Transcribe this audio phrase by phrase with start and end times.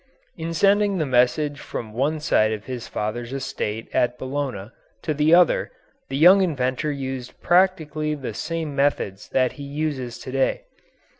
[0.35, 4.71] In sending the message from one side of his father's estate at Bologna
[5.03, 5.69] to the other
[6.09, 10.61] the young inventor used practically the same methods that he uses to day.